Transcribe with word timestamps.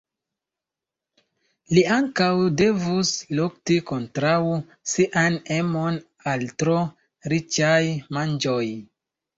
Li 1.77 1.83
ankaŭ 1.97 2.29
devus 2.63 3.13
lukti 3.41 3.79
kontraŭ 3.93 4.35
sian 4.95 5.39
emon 5.61 6.03
al 6.35 6.51
tro 6.65 6.81
riĉaj 7.37 7.81
manĝoj. 8.21 8.63